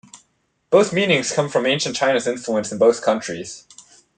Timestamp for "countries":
3.03-3.67